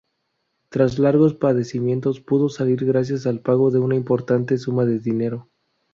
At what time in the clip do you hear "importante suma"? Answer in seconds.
3.95-4.83